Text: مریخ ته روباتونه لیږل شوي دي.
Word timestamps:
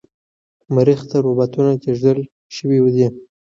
مریخ 0.75 1.01
ته 1.09 1.17
روباتونه 1.25 1.71
لیږل 1.83 2.19
شوي 2.55 2.77
دي. 2.95 3.07